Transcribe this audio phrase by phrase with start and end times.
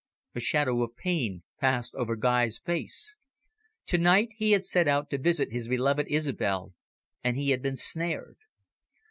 [0.33, 3.17] A shadow of pain passed over Guy's face.
[3.85, 6.73] To night, he had set out to visit his beloved Isobel,
[7.23, 8.37] and he had been snared.